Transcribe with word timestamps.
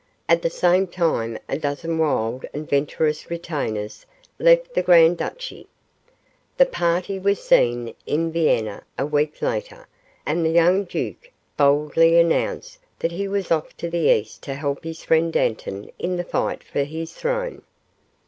At 0.27 0.41
the 0.41 0.49
same 0.49 0.87
time 0.87 1.37
a 1.47 1.59
dozen 1.59 1.99
wild 1.99 2.43
and 2.55 2.67
venturous 2.67 3.29
retainers 3.29 4.07
left 4.39 4.73
the 4.73 4.81
grand 4.81 5.17
duchy. 5.19 5.67
The 6.57 6.65
party 6.65 7.19
was 7.19 7.39
seen 7.39 7.93
in 8.07 8.31
Vienna 8.31 8.81
a 8.97 9.05
week 9.05 9.43
later, 9.43 9.87
and 10.25 10.43
the 10.43 10.49
young 10.49 10.85
duke 10.85 11.29
boldly 11.55 12.17
announced 12.17 12.79
that 12.97 13.11
he 13.11 13.27
was 13.27 13.51
off 13.51 13.77
to 13.77 13.91
the 13.91 14.09
east 14.11 14.41
to 14.41 14.55
help 14.55 14.83
his 14.83 15.03
friend 15.03 15.31
Dantan 15.31 15.91
in 15.99 16.17
the 16.17 16.23
fight 16.23 16.63
for 16.63 16.81
his 16.81 17.13
throne. 17.13 17.61